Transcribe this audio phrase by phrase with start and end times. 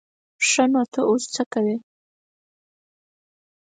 [0.47, 1.77] ښه نو ته اوس څه کوې؟